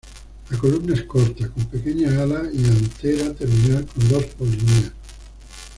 La 0.49 0.57
columna 0.57 0.95
es 0.95 1.03
corta, 1.03 1.47
con 1.49 1.65
pequeñas 1.67 2.13
alas, 2.17 2.51
y 2.51 2.65
antera 2.65 3.35
terminal 3.35 3.85
con 3.85 4.09
dos 4.09 4.25
polinias. 4.35 4.93